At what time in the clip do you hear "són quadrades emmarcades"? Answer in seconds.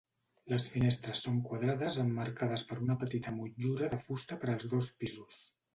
1.25-2.67